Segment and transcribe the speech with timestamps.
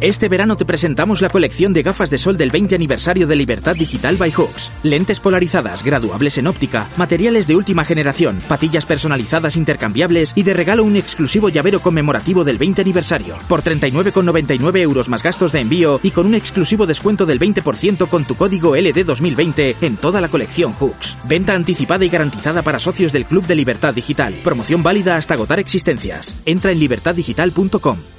[0.00, 3.74] Este verano te presentamos la colección de gafas de sol del 20 aniversario de Libertad
[3.74, 4.70] Digital by Hooks.
[4.84, 10.84] Lentes polarizadas, graduables en óptica, materiales de última generación, patillas personalizadas intercambiables y de regalo
[10.84, 13.36] un exclusivo llavero conmemorativo del 20 aniversario.
[13.48, 18.24] Por 39,99 euros más gastos de envío y con un exclusivo descuento del 20% con
[18.24, 21.16] tu código LD2020 en toda la colección Hooks.
[21.24, 24.32] Venta anticipada y garantizada para socios del Club de Libertad Digital.
[24.44, 26.40] Promoción válida hasta agotar existencias.
[26.46, 28.17] Entra en libertaddigital.com.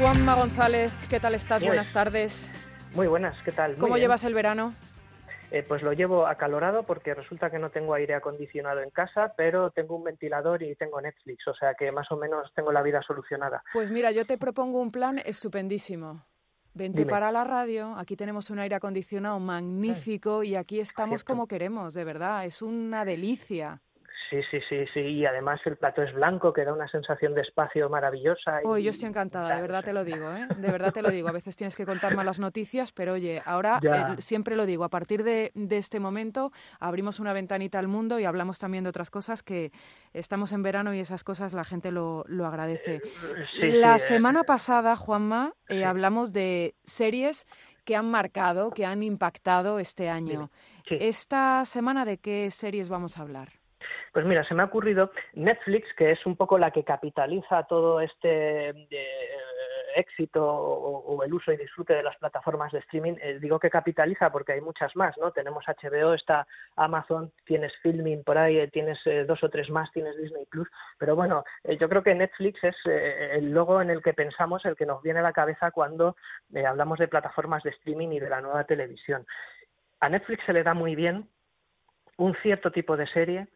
[0.00, 1.62] Juanma González, ¿qué tal estás?
[1.62, 2.50] Muy Buenas tardes.
[2.94, 3.72] Muy buenas, ¿qué tal?
[3.72, 4.02] Muy ¿Cómo bien.
[4.04, 4.74] llevas el verano?
[5.50, 9.70] Eh, pues lo llevo acalorado porque resulta que no tengo aire acondicionado en casa, pero
[9.70, 13.02] tengo un ventilador y tengo Netflix, o sea que más o menos tengo la vida
[13.06, 13.62] solucionada.
[13.72, 16.24] Pues mira, yo te propongo un plan estupendísimo.
[16.72, 17.10] Vente Dime.
[17.10, 21.32] para la radio, aquí tenemos un aire acondicionado magnífico y aquí estamos Cierto.
[21.32, 23.80] como queremos, de verdad, es una delicia.
[24.30, 27.42] Sí, sí, sí, sí, y además el plato es blanco, que da una sensación de
[27.42, 28.62] espacio maravillosa.
[28.62, 30.46] y- Oh, yo estoy encantada, de verdad te lo digo, ¿eh?
[30.56, 31.28] De verdad te lo digo.
[31.28, 34.88] A veces tienes que contar malas noticias, pero oye, ahora eh, siempre lo digo, a
[34.90, 39.10] partir de, de este momento abrimos una ventanita al mundo y hablamos también de otras
[39.10, 39.70] cosas que
[40.12, 43.00] estamos en verano y esas cosas la gente lo, lo agradece.
[43.60, 45.82] Sí, la sí, eh, semana pasada, Juanma, eh, sí.
[45.82, 47.46] hablamos de series
[47.84, 50.50] que han marcado, que han impactado este año.
[50.90, 53.48] Esta semana, ¿de qué series vamos a hablar?
[54.14, 58.00] Pues mira, se me ha ocurrido Netflix, que es un poco la que capitaliza todo
[58.00, 59.28] este eh,
[59.96, 63.14] éxito o, el uso y disfrute de las plataformas de streaming.
[63.20, 65.32] Eh, digo que capitaliza porque hay muchas más, ¿no?
[65.32, 70.16] Tenemos HBO, está Amazon, tienes Filming por ahí, eh, tienes dos o tres más, tienes
[70.16, 70.68] Disney Plus.
[70.96, 74.86] Pero bueno, yo creo que Netflix es el logo en el que pensamos, el que
[74.86, 76.14] nos viene a la cabeza cuando
[76.64, 79.26] hablamos de plataformas de streaming y de la nueva televisión.
[79.98, 81.28] A Netflix se le da muy bien
[82.16, 83.48] un cierto tipo de serie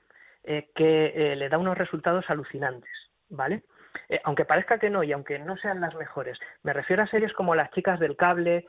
[0.45, 2.91] eh, que eh, le da unos resultados alucinantes,
[3.29, 3.65] ¿vale?
[4.09, 7.33] Eh, aunque parezca que no y aunque no sean las mejores, me refiero a series
[7.33, 8.65] como Las chicas del cable,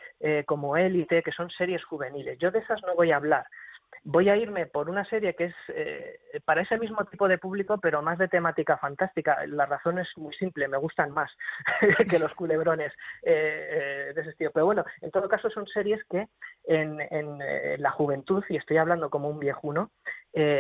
[0.45, 2.38] como Élite, que son series juveniles.
[2.39, 3.45] Yo de esas no voy a hablar.
[4.03, 8.01] Voy a irme por una serie que es para ese mismo tipo de público, pero
[8.01, 9.45] más de temática fantástica.
[9.47, 11.31] La razón es muy simple, me gustan más
[12.09, 14.51] que los culebrones de ese estilo.
[14.53, 16.27] Pero bueno, en todo caso son series que
[16.65, 19.91] en, en, la juventud, y estoy hablando como un viejuno,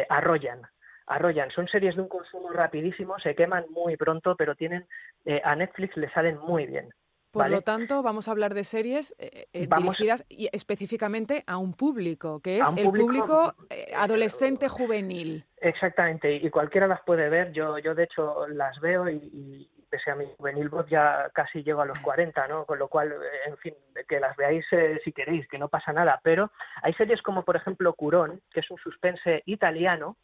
[0.09, 0.61] arrollan
[1.09, 1.51] arrollan.
[1.51, 4.87] Son series de un consumo rapidísimo, se queman muy pronto, pero tienen
[5.25, 6.89] eh, a Netflix le salen muy bien.
[7.31, 7.57] Por ¿vale?
[7.57, 11.73] lo tanto, vamos a hablar de series eh, eh, Vamos- dirigidas y específicamente a un
[11.73, 15.45] público, que es el público, público eh, adolescente juvenil.
[15.57, 17.51] Exactamente, y cualquiera las puede ver.
[17.51, 21.63] Yo, yo de hecho las veo y, y pese a mi juvenil voz ya casi
[21.63, 22.65] llego a los 40, ¿no?
[22.65, 23.15] Con lo cual, eh,
[23.49, 23.73] en fin,
[24.07, 26.19] que las veáis eh, si queréis, que no pasa nada.
[26.23, 30.17] Pero hay series como, por ejemplo, Curón, que es un suspense italiano,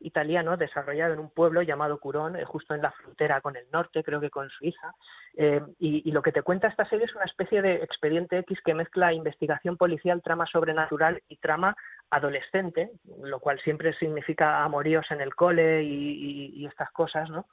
[0.00, 4.02] italiano desarrollado en un pueblo llamado Curón, eh, justo en la frontera con el norte,
[4.02, 4.94] creo que con Suiza.
[5.36, 8.74] Eh, y, lo que te cuenta esta serie es una especie de expediente X que
[8.74, 11.76] mezcla investigación policial, trama sobrenatural y trama
[12.10, 12.90] adolescente,
[13.22, 17.46] lo cual siempre significa amoríos en el cole y estas cosas, ¿no?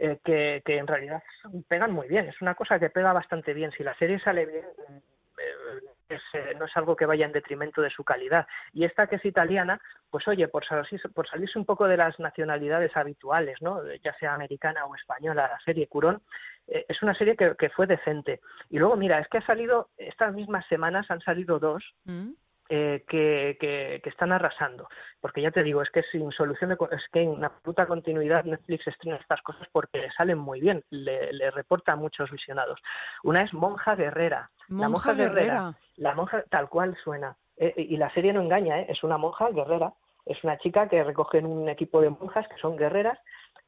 [0.00, 1.22] Eh, que, que en realidad
[1.66, 2.28] pegan muy bien.
[2.28, 3.72] Es una cosa que pega bastante bien.
[3.72, 7.82] Si la serie sale bien, eh, es, eh, no es algo que vaya en detrimento
[7.82, 8.46] de su calidad.
[8.72, 9.80] Y esta que es italiana,
[10.10, 13.82] pues oye, por salirse, por salirse un poco de las nacionalidades habituales, ¿no?
[14.02, 16.22] ya sea americana o española, la serie Curón,
[16.66, 18.40] eh, es una serie que, que fue decente.
[18.70, 22.32] Y luego, mira, es que ha salido, estas mismas semanas han salido dos ¿Mm?
[22.68, 24.88] Eh, que, que, que están arrasando.
[25.20, 28.86] Porque ya te digo, es que sin solución de, es que en absoluta continuidad Netflix
[28.86, 32.80] estrena estas cosas porque le salen muy bien, le, le reporta a muchos visionados.
[33.24, 34.50] Una es Monja Guerrera.
[34.68, 35.74] la Monja Guerrera.
[35.96, 37.36] La monja tal cual suena.
[37.56, 38.86] Eh, y la serie no engaña, ¿eh?
[38.88, 39.92] es una monja guerrera.
[40.24, 43.18] Es una chica que recoge en un equipo de monjas que son guerreras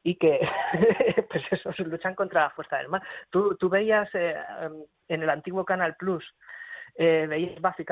[0.02, 0.40] y que
[1.30, 3.02] pues eso, luchan contra la fuerza del mal.
[3.30, 4.36] Tú, tú veías eh,
[5.08, 6.24] en el antiguo Canal Plus,
[6.96, 7.84] eh, veías Buffy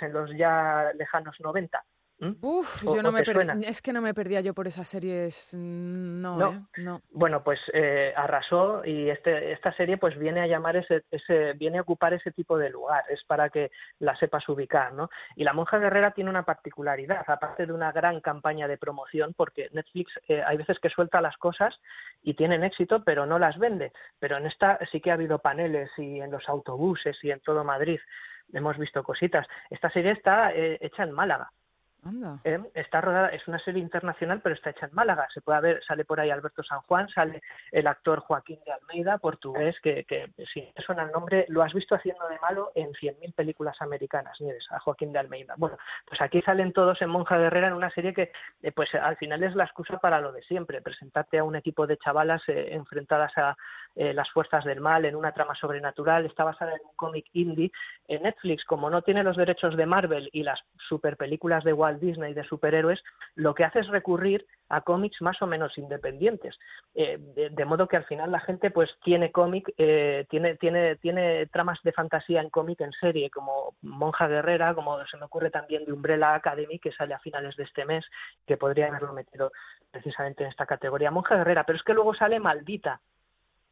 [0.00, 1.82] en los ya lejanos 90.
[2.22, 2.34] ¿m?
[2.42, 5.54] Uf, ¿O- yo no me perdí, es que no me perdía yo por esas series,
[5.54, 6.52] mm, no, No.
[6.52, 6.60] ¿eh?
[6.76, 7.00] No.
[7.12, 11.78] Bueno, pues eh, arrasó y este, esta serie pues viene a llamar ese, ese, viene
[11.78, 13.70] a ocupar ese tipo de lugar, es para que
[14.00, 15.08] la sepas ubicar, ¿no?
[15.34, 19.70] Y la monja guerrera tiene una particularidad, aparte de una gran campaña de promoción, porque
[19.72, 21.74] Netflix eh, hay veces que suelta las cosas
[22.22, 23.92] y tienen éxito, pero no las vende.
[24.18, 27.64] Pero en esta sí que ha habido paneles y en los autobuses y en todo
[27.64, 27.98] Madrid
[28.52, 29.46] hemos visto cositas.
[29.70, 31.50] Esta serie está eh, hecha en Málaga.
[32.44, 35.28] Eh, está rodada, es una serie internacional, pero está hecha en Málaga.
[35.32, 37.42] Se puede ver, sale por ahí Alberto San Juan, sale
[37.72, 41.72] el actor Joaquín de Almeida, portugués, que, que si te suena el nombre, lo has
[41.72, 45.54] visto haciendo de malo en 100.000 películas americanas, Nieves, a Joaquín de Almeida.
[45.58, 45.76] Bueno,
[46.06, 48.32] pues aquí salen todos en Monja Guerrera en una serie que,
[48.62, 51.86] eh, pues al final es la excusa para lo de siempre, presentarte a un equipo
[51.86, 53.56] de chavalas eh, enfrentadas a
[53.96, 56.24] las fuerzas del mal en una trama sobrenatural.
[56.24, 57.72] Está basada en un cómic indie.
[58.06, 62.34] En Netflix, como no tiene los derechos de Marvel y las super películas de Disney
[62.34, 63.02] de superhéroes,
[63.34, 66.56] lo que hace es recurrir a cómics más o menos independientes.
[66.94, 67.18] Eh,
[67.50, 71.80] de, modo que al final la gente pues tiene cómic, eh, tiene, tiene, tiene tramas
[71.82, 75.92] de fantasía en cómic en serie, como Monja Guerrera, como se me ocurre también de
[75.92, 78.04] Umbrella Academy, que sale a finales de este mes,
[78.46, 79.50] que podría haberlo metido
[79.90, 81.10] precisamente en esta categoría.
[81.10, 83.00] Monja Guerrera, pero es que luego sale Maldita.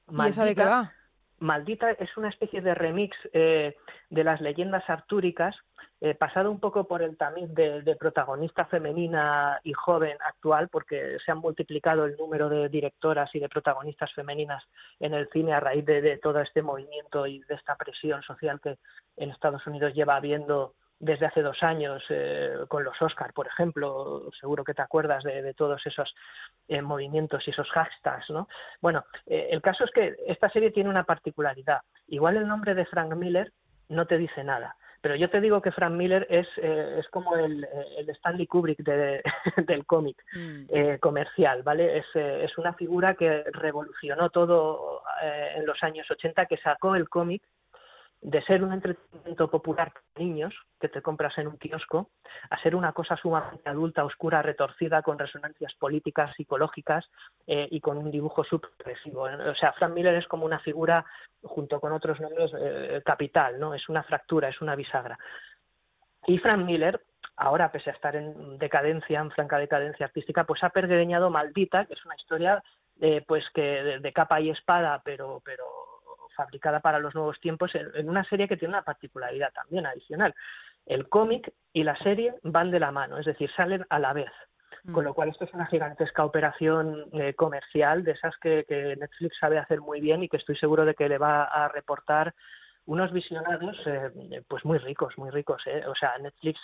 [0.06, 0.92] Maldita de qué va?
[1.40, 3.76] Maldita es una especie de remix eh,
[4.10, 5.54] de las leyendas artúricas
[6.00, 11.32] eh, pasado un poco por el tamiz de, protagonista femenina y joven actual, porque se
[11.32, 14.62] han multiplicado el número de directoras y de protagonistas femeninas
[15.00, 18.78] en el cine a raíz de, todo este movimiento y de esta presión social que
[19.16, 24.30] en Estados Unidos lleva habiendo desde hace dos años eh, con los Oscar, por ejemplo,
[24.40, 26.14] seguro que te acuerdas de, todos esos
[26.66, 28.48] eh, movimientos y esos hashtags, ¿no?
[28.80, 31.80] Bueno, el caso es que esta serie tiene una particularidad.
[32.08, 33.52] Igual el nombre de Frank Miller
[33.88, 37.36] no te dice nada, pero yo te digo que Frank Miller es, eh, es como
[37.36, 37.66] el,
[37.96, 39.22] el, Stanley Kubrick de,
[39.66, 40.64] del cómic mm.
[40.68, 41.98] eh, comercial, ¿vale?
[41.98, 45.02] Es, eh, es, una figura que revolucionó todo
[45.56, 47.42] en los años 80, que sacó el cómic
[48.20, 52.10] de ser un entretenimiento popular para niños que te compras en un kiosco
[52.50, 57.08] a ser una cosa sumamente adulta, oscura, retorcida, con resonancias políticas, psicológicas
[57.46, 59.22] eh, y con un dibujo subversivo.
[59.22, 61.04] O sea, Frank Miller es como una figura,
[61.42, 63.74] junto con otros nombres, eh, capital, ¿no?
[63.74, 65.18] Es una fractura, es una bisagra.
[66.26, 67.00] Y Frank Miller,
[67.36, 71.94] ahora pese a estar en decadencia, en franca decadencia artística, pues ha pergeñado Maldita, que
[71.94, 72.62] es una historia
[73.00, 75.64] eh, pues que de, de, capa y espada, pero, pero
[76.38, 80.32] fabricada para los nuevos tiempos en una serie que tiene una particularidad también adicional.
[80.86, 84.30] El cómic y la serie van de la mano, es decir, salen a la vez.
[84.84, 84.92] Mm.
[84.92, 88.64] Con lo cual, esto es una gigantesca operación eh, comercial de esas que,
[88.98, 92.34] Netflix sabe hacer muy bien y que estoy seguro de que le va a reportar
[92.86, 95.60] unos visionados eh, pues muy ricos, muy ricos.
[95.66, 95.82] Eh.
[95.88, 96.60] O sea, Netflix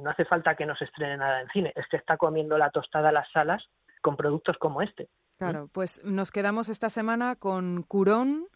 [0.00, 3.08] no hace falta que nos estrene nada en cine, es que está comiendo la tostada
[3.08, 3.62] a las salas
[4.00, 5.08] con productos como este.
[5.40, 8.46] Claro, pues nos quedamos esta semana con Curón,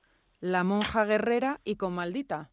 [0.44, 2.50] la monja guerrera y con maldita.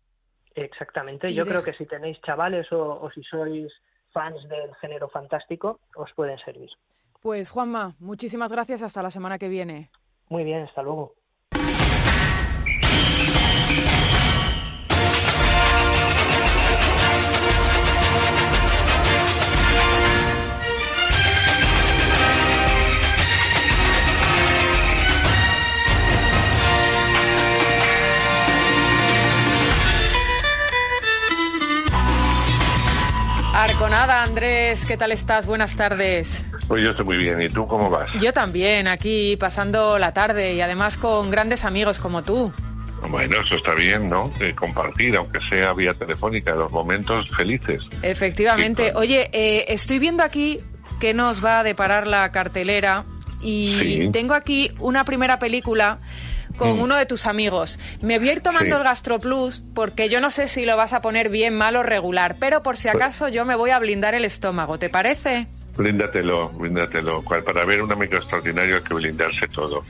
[0.55, 3.71] Exactamente, yo creo que si tenéis chavales o, si sois
[4.13, 6.69] fans del género fantástico, os pueden servir.
[7.21, 9.89] Pues Juanma, muchísimas gracias, hasta la semana que viene.
[10.29, 11.15] Muy bien, hasta luego.
[33.81, 35.47] Arconada, Andrés, ¿qué tal estás?
[35.47, 36.45] Buenas tardes.
[36.67, 38.11] Pues yo estoy muy bien, ¿y tú cómo vas?
[38.21, 42.53] Yo también, aquí pasando la tarde y además con grandes amigos como tú.
[43.09, 44.31] Bueno, eso está bien, ¿no?
[44.55, 47.81] compartir, aunque sea vía telefónica, los momentos felices.
[48.03, 48.91] Efectivamente.
[48.93, 50.59] Oye, eh, estoy viendo aquí
[50.99, 53.03] qué nos va a deparar la cartelera
[53.41, 55.97] y tengo aquí una primera película
[56.57, 56.81] con mm.
[56.81, 57.79] uno de tus amigos.
[58.01, 61.01] Me voy a ir tomando el GastroPlus porque yo no sé si lo vas a
[61.01, 64.13] poner bien, mal o regular, pero por si pues acaso yo me voy a blindar
[64.15, 65.47] el estómago, ¿te parece?
[65.75, 67.23] Blíndatelo, blíndatelo.
[67.23, 69.83] Para ver una micro extraordinario hay que blindarse todo.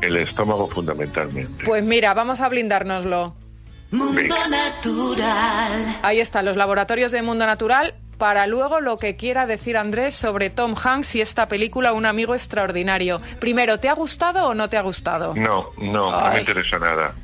[0.00, 1.64] El estómago fundamentalmente.
[1.64, 3.34] Pues mira, vamos a blindárnoslo.
[3.90, 5.98] Mundo Natural.
[6.02, 10.48] Ahí están los laboratorios de Mundo Natural para luego lo que quiera decir Andrés sobre
[10.48, 13.18] Tom Hanks y esta película Un amigo extraordinario.
[13.40, 15.34] Primero, ¿te ha gustado o no te ha gustado?
[15.34, 17.16] No, no, no me interesa nada.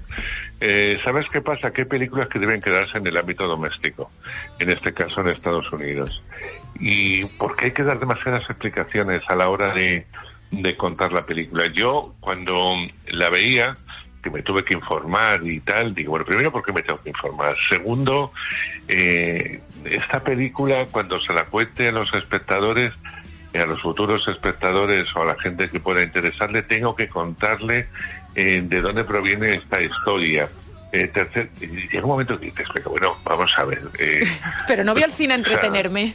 [0.61, 1.71] Eh, ¿Sabes qué pasa?
[1.71, 4.11] Que hay películas que deben quedarse en el ámbito doméstico,
[4.59, 6.21] en este caso en Estados Unidos.
[6.81, 10.05] ¿Y por qué hay que dar demasiadas explicaciones a la hora de,
[10.51, 11.67] de contar la película?
[11.73, 12.75] Yo, cuando
[13.07, 13.77] la veía,
[14.29, 17.11] que me tuve que informar y tal, digo, bueno, primero, ¿por qué me tengo que
[17.11, 17.57] informar?
[17.69, 18.33] Segundo,
[18.87, 22.93] eh, esta película, cuando se la cuente a los espectadores,
[23.55, 27.89] a los futuros espectadores o a la gente que pueda interesarle, tengo que contarle
[28.35, 30.49] eh, de dónde proviene esta historia.
[30.93, 33.83] Eh, tercer, llega un momento que dices, pero bueno, vamos a ver.
[33.99, 34.25] Eh,
[34.67, 36.15] pero no voy al cine a entretenerme.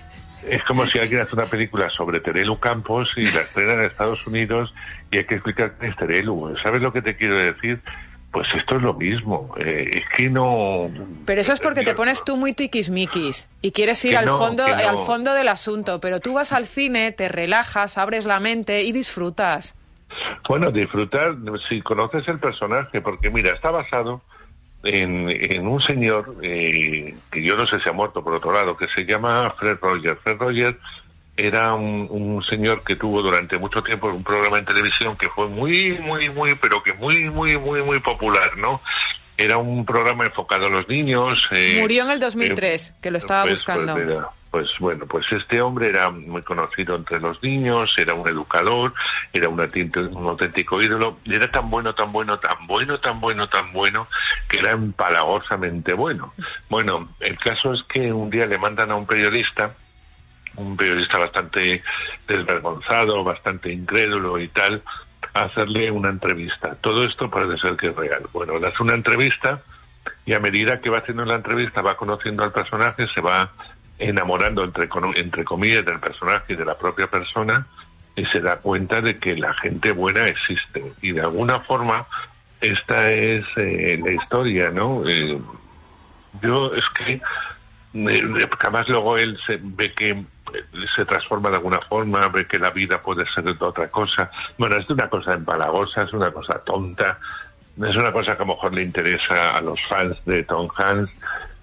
[0.50, 4.26] Es como si alguien hace una película sobre Terelu Campos y la estrena en Estados
[4.28, 4.74] Unidos
[5.12, 6.56] y hay que explicar quién es Terelu.
[6.64, 7.80] ¿Sabes lo que te quiero decir?
[8.34, 9.54] pues esto es lo mismo.
[9.60, 10.90] Eh, es que no.
[11.24, 14.98] Pero eso es porque te pones tú muy tiquismiquis y quieres ir al fondo, al
[14.98, 16.00] fondo del asunto.
[16.02, 19.76] Pero tú vas al cine, te relajas, abres la mente y disfrutas.
[20.50, 21.36] Bueno, disfrutar
[21.70, 24.24] si conoces el personaje, porque mira, está basado
[24.84, 28.76] en, en un señor eh, que yo no sé si ha muerto por otro lado,
[28.76, 30.20] que se llama Fred Rogers.
[30.22, 30.78] Fred Rogers
[31.36, 35.98] era un, señor que tuvo durante mucho tiempo un programa en televisión que fue muy,
[36.00, 38.82] muy, muy, pero que muy, muy, muy, muy popular, ¿no?
[39.36, 41.48] Era un programa enfocado a los niños.
[41.52, 43.96] Eh, Murió en el 2003, eh, que lo estaba pues, buscando.
[43.96, 44.18] Pues,
[44.54, 48.94] pues, bueno, pues este hombre era muy conocido entre los niños, era un educador,
[49.34, 53.50] era un, un auténtico ídolo, y era tan bueno, tan bueno, tan bueno, tan bueno,
[53.50, 54.08] tan bueno,
[54.48, 56.36] que era empalagosamente bueno.
[56.70, 59.74] Bueno, el caso es que un día le mandan a un periodista
[60.56, 61.82] un periodista bastante
[62.28, 64.84] desvergonzado, bastante incrédulo y tal,
[65.34, 66.76] a hacerle una entrevista.
[66.76, 68.22] Todo esto parece ser que es real.
[68.32, 69.64] Bueno, le hace una entrevista
[70.28, 73.52] y a medida que va haciendo la entrevista va conociendo al personaje, se va
[74.10, 77.68] enamorando entre, entre comillas del personaje y de la propia persona
[78.16, 82.06] y se da cuenta de que la gente buena existe y de alguna forma
[82.62, 85.04] esta es eh, la historia, ¿no?
[85.08, 85.38] Eh,
[86.42, 87.22] yo es que
[87.94, 90.26] además luego él se ve que eh,
[90.96, 94.32] se transforma de alguna forma, ve que la vida puede ser otra cosa.
[94.58, 97.20] Bueno, es una cosa empalagosa, es una cosa tonta,
[97.78, 101.12] es una cosa que a lo mejor le interesa a los fans de Tom Hanks.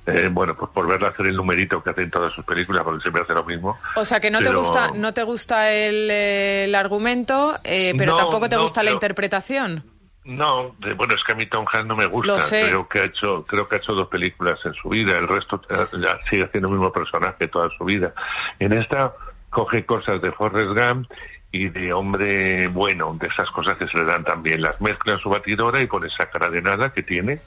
[0.07, 3.03] Eh, bueno, pues por verla hacer el numerito que hace en todas sus películas, porque
[3.03, 3.79] siempre hace lo mismo.
[3.97, 8.57] O sea, que no te gusta, no te gusta el, argumento, eh, pero tampoco te
[8.57, 9.85] gusta la interpretación.
[10.25, 12.39] No, bueno, es que a mí Tom Hanks no me gusta.
[12.49, 15.19] Creo que ha hecho, creo que ha hecho dos películas en su vida.
[15.19, 18.13] El resto ya sigue siendo el mismo personaje toda su vida.
[18.59, 19.13] En esta
[19.49, 21.11] coge cosas de Forrest Gump
[21.53, 24.63] y de hombre bueno, de esas cosas que se le dan también.
[24.63, 27.41] Las mezcla en su batidora y pone esa cara de nada que tiene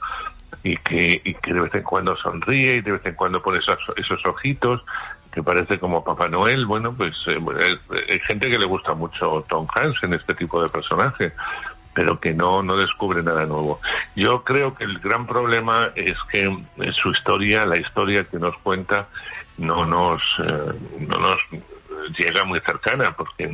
[0.62, 3.58] y que, y que de vez en cuando sonríe y de vez en cuando pone
[3.58, 4.84] esos, esos ojitos
[5.32, 6.66] que parece como Papá Noel.
[6.66, 7.38] Bueno, pues eh,
[8.10, 11.32] hay gente que le gusta mucho Tom Hanks en este tipo de personaje
[11.94, 13.80] pero que no, no descubre nada nuevo.
[14.16, 16.52] Yo creo que el gran problema es que
[17.00, 19.06] su historia, la historia que nos cuenta,
[19.58, 21.38] no nos, eh, no nos
[22.18, 23.50] llega muy cercana, porque,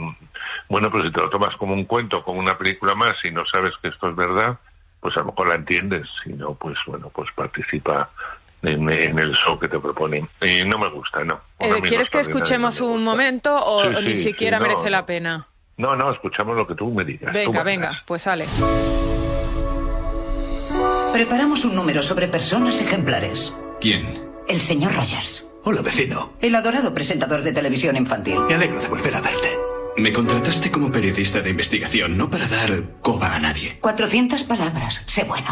[0.69, 3.45] bueno, pues si te lo tomas como un cuento, como una película más y no
[3.47, 4.59] sabes que esto es verdad,
[5.01, 8.11] pues a lo mejor la entiendes, si no, pues bueno, pues participa
[8.63, 10.29] en, el show que te proponen.
[10.41, 11.41] Y no me gusta, no.
[11.59, 15.47] Eh, ¿Quieres que escuchemos un momento o ni siquiera merece la pena?
[15.77, 17.33] No, no, escuchamos lo que tú me digas.
[17.33, 18.45] Venga, venga, pues sale.
[21.13, 23.55] Preparamos un número sobre personas ejemplares.
[23.81, 24.31] ¿Quién?
[24.47, 25.50] El señor Rogers.
[25.63, 26.33] Hola, vecino.
[26.41, 28.39] El adorado presentador de televisión infantil.
[28.49, 29.49] Me alegro de volver a verte.
[29.99, 33.77] Me contrataste como periodista de investigación, no para dar coba a nadie.
[33.81, 35.03] 400 palabras.
[35.07, 35.51] Sé bueno.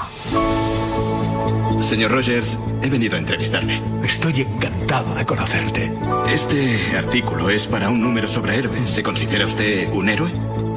[1.82, 3.82] Señor Rogers, he venido a entrevistarle.
[4.02, 5.92] Estoy encantado de conocerte.
[6.32, 8.88] Este artículo es para un número sobre héroes.
[8.88, 10.32] ¿Se considera usted un héroe?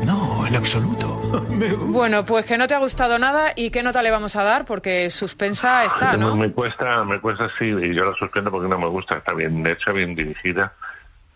[0.05, 1.10] No, en absoluto.
[1.91, 4.65] Bueno, pues que no te ha gustado nada y qué nota le vamos a dar
[4.65, 6.35] porque suspensa está, ¿no?
[6.35, 9.17] Me, cuesta, me cuesta sí, y yo la suspendo porque no me gusta.
[9.17, 10.73] Está bien hecha, bien dirigida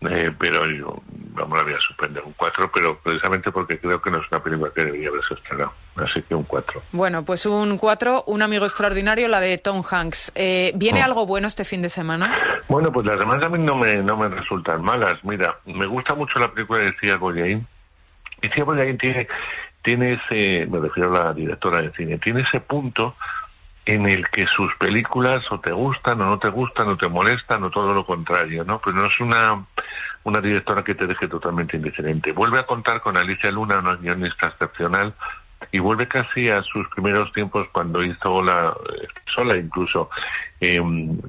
[0.02, 4.10] eh, pero yo vamos, la voy a suspender un 4, pero precisamente porque creo que
[4.10, 5.72] no es una película que debería haberse estrenado.
[5.96, 6.82] Así que un 4.
[6.92, 10.32] Bueno, pues un 4, un amigo extraordinario, la de Tom Hanks.
[10.34, 11.04] Eh, ¿Viene oh.
[11.04, 12.36] algo bueno este fin de semana?
[12.68, 15.14] Bueno, pues las demás a mí no me, no me resultan malas.
[15.24, 17.66] Mira, me gusta mucho la película de Cia Goyain.
[18.42, 19.26] Y Cia Goyain tiene,
[19.86, 23.14] tiene ese, me refiero a la directora de cine, tiene ese punto
[23.84, 27.62] en el que sus películas o te gustan o no te gustan o te molestan
[27.62, 28.80] o todo lo contrario, ¿no?
[28.84, 29.64] Pero no es una,
[30.24, 32.32] una directora que te deje totalmente indiferente.
[32.32, 35.14] Vuelve a contar con Alicia Luna, una guionista excepcional,
[35.70, 38.76] y vuelve casi a sus primeros tiempos cuando hizo la
[39.32, 40.10] sola incluso
[40.60, 40.80] eh,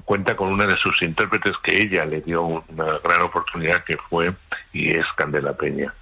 [0.04, 4.34] cuenta con una de sus intérpretes que ella le dio una gran oportunidad que fue
[4.74, 5.94] y es Candela Peña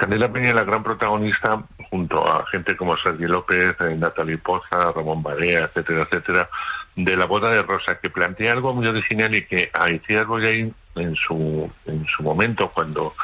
[0.00, 4.92] Candela Peña es la gran protagonista junto a gente como Sergio López, eh, Natalie Poza,
[4.92, 6.48] Ramón Barea, etcétera, etcétera,
[6.96, 10.74] de la boda de Rosa, que plantea algo muy original y que a Iciar Boyain
[10.94, 13.14] en su, en su momento, cuando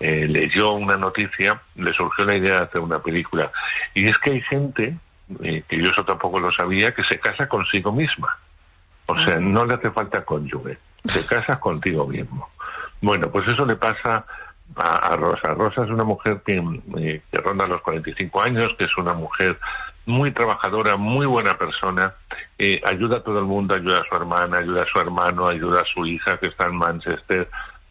[0.00, 3.52] eh, leyó una noticia, le surgió la idea de hacer una película.
[3.94, 4.96] Y es que hay gente,
[5.40, 8.36] eh, que yo eso tampoco lo sabía, que se casa consigo misma.
[9.06, 12.48] O sea, no le hace falta cónyuge, te casas contigo mismo.
[13.00, 14.24] Bueno, pues eso le pasa
[14.76, 15.54] a, Rosa.
[15.54, 16.56] Rosa es una mujer que,
[16.98, 19.58] eh, que, ronda los 45 años, que es una mujer
[20.06, 22.14] muy trabajadora, muy buena persona,
[22.58, 25.80] eh, ayuda a todo el mundo, ayuda a su hermana, ayuda a su hermano, ayuda
[25.80, 27.48] a su hija que está en Manchester,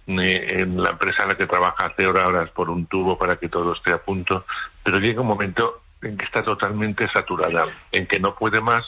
[0.07, 3.49] eh, en la empresa en la que trabaja hace horas por un tubo para que
[3.49, 4.45] todo esté a punto,
[4.83, 8.85] pero llega un momento en que está totalmente saturada, en que no puede más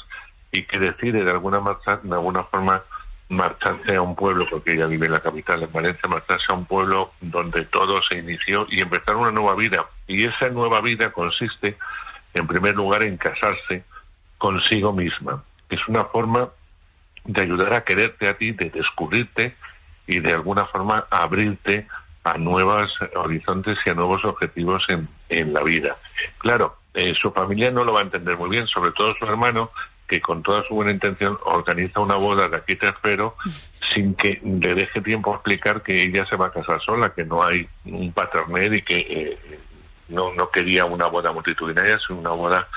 [0.51, 1.61] y que decide de alguna,
[2.03, 2.83] de alguna forma
[3.29, 6.65] marcharse a un pueblo, porque ella vive en la capital, en Valencia, marcharse a un
[6.65, 9.85] pueblo donde todo se inició y empezar una nueva vida.
[10.07, 11.77] Y esa nueva vida consiste,
[12.33, 13.83] en primer lugar, en casarse
[14.37, 15.43] consigo misma.
[15.69, 16.49] Es una forma
[17.23, 19.55] de ayudar a quererte a ti, de descubrirte
[20.07, 21.87] y de alguna forma abrirte
[22.23, 25.97] a nuevos horizontes y a nuevos objetivos en, en la vida.
[26.39, 29.71] Claro, eh, su familia no lo va a entender muy bien, sobre todo su hermano,
[30.07, 33.35] que con toda su buena intención organiza una boda de aquí te espero
[33.93, 37.23] sin que le deje tiempo a explicar que ella se va a casar sola, que
[37.23, 39.59] no hay un paterner y que eh,
[40.09, 42.67] no, no quería una boda multitudinaria, sino una boda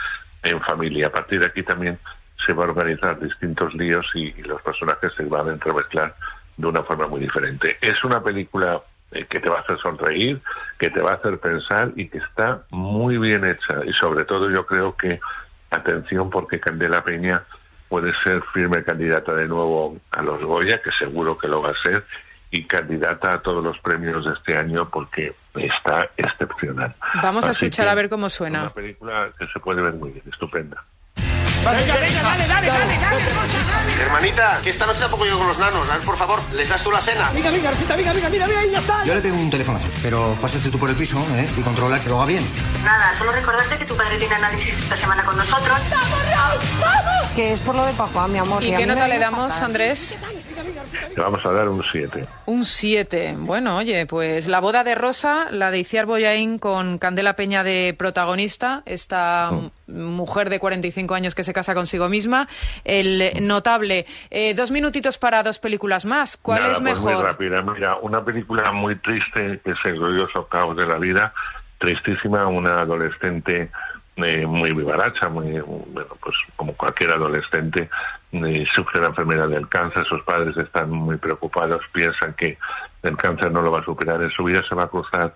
[0.43, 1.09] en familia.
[1.09, 1.99] A partir de aquí también
[2.47, 6.15] se va a organizar distintos líos y, los personajes se van a entremezclar
[6.57, 7.77] de una forma muy diferente.
[7.81, 8.81] Es una película
[9.13, 10.41] eh, que te va a hacer sonreír,
[10.79, 13.85] que te va a hacer pensar y que está muy bien hecha.
[13.85, 15.21] Y sobre todo yo creo que
[15.71, 17.45] atención porque Candela Peña
[17.89, 21.83] puede ser firme candidata de nuevo a los Goya, que seguro que lo va a
[21.83, 22.05] ser,
[22.51, 26.95] y candidata a todos los premios de este año porque está excepcional.
[27.23, 28.63] Vamos a escuchar a ver cómo suena.
[28.63, 30.85] Una película que se puede ver muy bien, estupenda.
[31.65, 35.88] Venga, venga, dale, dale, dale, dale, Hermanita, que esta noche tampoco yo con los nanos.
[35.91, 37.31] A ver, por favor, ¿les das tú la cena?
[37.35, 39.05] Venga, venga, recita, venga, venga, mira, mira, ya está.
[39.05, 41.49] Yo le pego un teléfono, pero pásate tú por el piso ¿eh?
[41.57, 42.45] y controla que lo haga bien.
[42.85, 45.79] Nada, solo recordarte que tu padre tiene análisis esta semana con nosotros.
[45.91, 47.29] ¡Vamos, vamos!
[47.35, 48.62] Que es por lo de papá, mi amor.
[48.62, 50.19] ¿Y qué nota le damos, Andrés?
[51.15, 52.23] Le vamos a dar un 7.
[52.47, 53.35] Un 7.
[53.38, 57.95] Bueno, oye, pues la boda de Rosa, la de Iciar Boyain con Candela Peña de
[57.99, 59.71] protagonista, esta mm.
[59.88, 62.49] Mujer de 45 años que se casa consigo misma,
[62.85, 64.07] el notable.
[64.30, 66.37] Eh, dos minutitos para dos películas más.
[66.37, 67.14] ¿Cuál es pues mejor?
[67.14, 67.62] muy rápida.
[67.62, 71.33] Mira, una película muy triste que es El glorioso caos de la vida,
[71.78, 73.71] tristísima, una adolescente
[74.16, 77.88] eh, muy vivaracha, muy, bueno, pues como cualquier adolescente,
[78.33, 82.59] eh, sufre la enfermedad del cáncer, sus padres están muy preocupados, piensan que
[83.04, 85.35] el cáncer no lo va a superar, en su vida se va a cruzar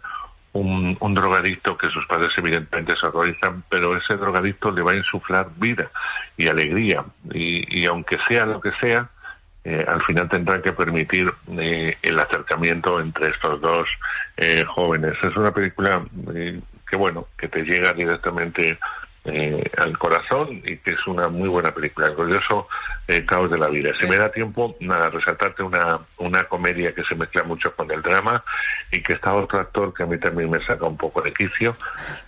[0.52, 4.97] un, un drogadicto que sus padres evidentemente se horrorizan, pero ese drogadicto le va a
[4.97, 5.90] insuflar vida
[6.37, 9.09] y alegría, y, aunque sea lo que sea,
[9.64, 13.88] eh, al final tendrán que permitir eh, el acercamiento entre estos dos
[14.37, 15.14] eh, jóvenes.
[15.23, 16.04] Es una película
[16.88, 18.78] que, bueno, que te llega directamente
[19.25, 22.69] al corazón y que es una muy buena película, el glorioso
[23.26, 23.93] caos de la vida.
[23.99, 28.02] Si me da tiempo, nada, resaltarte una, una comedia que se mezcla mucho con el
[28.02, 28.43] drama
[28.91, 31.76] y que está otro actor que a mí también me saca un poco de quicio,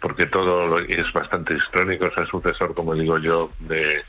[0.00, 4.02] porque todo es bastante histórico, es el sucesor, como digo yo, de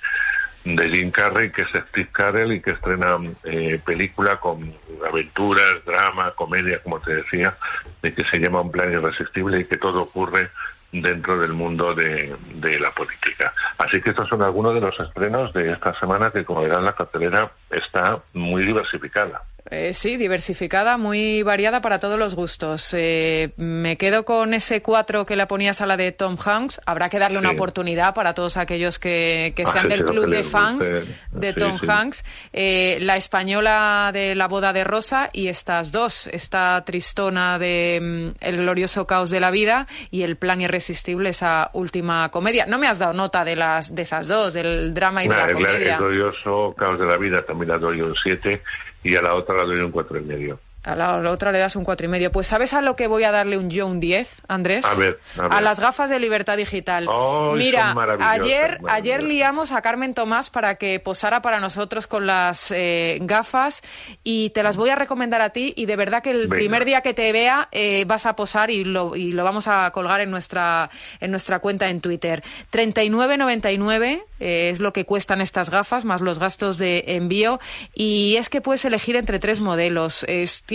[0.65, 4.74] de Jim Carrey, que es Steve Carell y que estrena eh, película con
[5.08, 7.56] aventuras, drama, comedia, como te decía,
[8.02, 10.50] de que se llama Un plan irresistible y que todo ocurre
[10.91, 13.54] dentro del mundo de, de la política.
[13.78, 16.93] Así que estos son algunos de los estrenos de esta semana que, como verán, la
[16.93, 19.41] cartelera está muy diversificada.
[19.71, 22.93] Eh, sí, diversificada, muy variada para todos los gustos.
[22.93, 26.82] Eh, me quedo con ese cuatro que la ponías a la de Tom Hanks.
[26.86, 30.88] Habrá que darle una oportunidad para todos aquellos que, ah, sean del club de fans
[31.32, 32.24] de Tom Hanks.
[32.54, 38.45] Eh, la española de La boda de Rosa y estas dos, esta tristona de mm,
[38.45, 42.66] El glorioso caos de la vida y El plan irresistible, esa última comedia.
[42.66, 45.54] No me has dado nota de las de esas dos, del drama y de la
[45.54, 45.94] comedia.
[45.96, 48.62] El glorioso caos de la vida también la doy un siete
[49.04, 50.60] y a la otra le doy un cuatro y medio.
[50.86, 52.32] A la, otra le das un cuatro y medio.
[52.32, 54.86] Pues ¿sabes a lo que voy a darle un yo un 10, Andrés?
[54.86, 57.10] A ver, a, las gafas de libertad digital.
[57.56, 63.17] Mira, ayer, ayer liamos a Carmen Tomás para que posara para nosotros con las eh,
[63.21, 63.82] gafas
[64.24, 67.02] y te las voy a recomendar a ti y de verdad que el primer día
[67.02, 70.30] que te vea eh, vas a posar y lo, y lo vamos a colgar en
[70.30, 72.43] nuestra, en nuestra cuenta en Twitter.
[72.71, 77.60] 39.99 eh, es lo que cuestan estas gafas más los gastos de envío
[77.95, 80.24] y es que puedes elegir entre tres modelos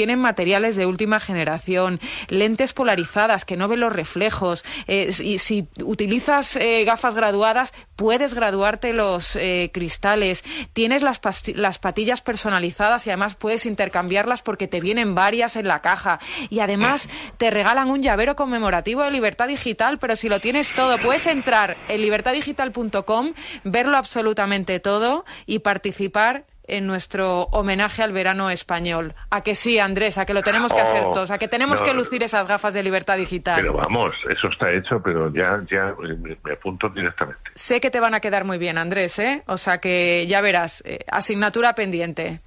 [0.00, 4.64] tienen materiales de última generación, lentes polarizadas que no ven los reflejos.
[4.86, 10.42] Eh, y si utilizas eh, gafas graduadas, puedes graduarte los eh, cristales.
[10.72, 15.82] Tienes las, las patillas personalizadas y además puedes intercambiarlas porque te vienen varias en la
[15.82, 16.18] caja.
[16.48, 20.98] Y además te regalan un llavero conmemorativo de Libertad Digital, pero si lo tienes todo,
[20.98, 23.34] puedes entrar en libertaddigital.com,
[23.64, 29.14] verlo absolutamente todo y participar en nuestro homenaje al verano español.
[29.30, 31.80] A que sí, Andrés, a que lo tenemos que hacer oh, todos, a que tenemos
[31.80, 33.60] que lucir esas gafas de libertad digital.
[33.60, 37.50] Pero vamos, eso está hecho, pero ya, ya me, apunto directamente.
[37.54, 39.42] Sé que te van a quedar muy bien, Andrés, ¿eh?
[39.46, 42.40] O sea que ya verás, eh, asignatura pendiente.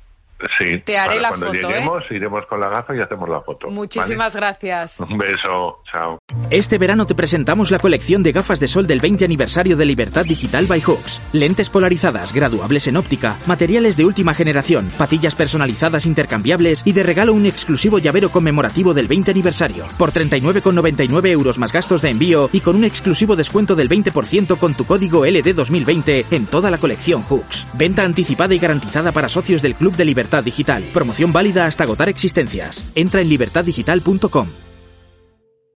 [0.58, 1.62] Sí, Te haré la cuando foto, ¿eh?
[1.62, 3.70] lleguemos, iremos con la gafa y hacemos la foto.
[3.70, 5.00] Muchísimas gracias.
[5.00, 6.20] Un beso, chao.
[6.50, 10.26] Este verano te presentamos la colección de gafas de sol del 20 aniversario de Libertad
[10.26, 11.22] Digital by Hooks.
[11.32, 17.34] Lentes polarizadas, graduables en óptica, materiales de última generación, patillas personalizadas intercambiables y de regalo
[17.34, 19.86] un exclusivo llavero conmemorativo del 20 aniversario.
[19.98, 24.74] Por 39,99 euros más gastos de envío y con un exclusivo descuento del 20% con
[24.74, 27.68] tu código LD2020 en toda la colección Hooks.
[27.74, 30.84] Venta anticipada y garantizada para socios del Club de Libertad Digital.
[30.94, 32.86] Promoción válida hasta agotar existencias.
[32.96, 34.73] Entra en libertaddigital.com.